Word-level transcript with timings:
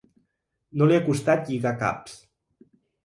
No 0.81 0.87
li 0.91 0.97
ha 0.99 1.03
costat 1.09 1.45
lligar 1.51 1.75
caps. 1.85 2.17